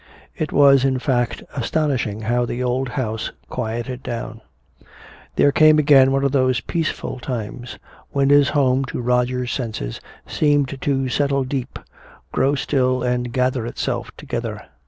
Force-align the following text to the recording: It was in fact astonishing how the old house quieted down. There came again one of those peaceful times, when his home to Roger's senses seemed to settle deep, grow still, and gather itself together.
It 0.35 0.51
was 0.51 0.83
in 0.83 0.97
fact 0.97 1.43
astonishing 1.55 2.21
how 2.21 2.43
the 2.47 2.63
old 2.63 2.89
house 2.89 3.31
quieted 3.51 4.01
down. 4.01 4.41
There 5.35 5.51
came 5.51 5.77
again 5.77 6.11
one 6.11 6.23
of 6.23 6.31
those 6.31 6.59
peaceful 6.59 7.19
times, 7.19 7.77
when 8.09 8.31
his 8.31 8.49
home 8.49 8.83
to 8.85 8.99
Roger's 8.99 9.51
senses 9.51 10.01
seemed 10.25 10.75
to 10.81 11.07
settle 11.07 11.43
deep, 11.43 11.77
grow 12.31 12.55
still, 12.55 13.03
and 13.03 13.31
gather 13.31 13.67
itself 13.67 14.09
together. 14.17 14.63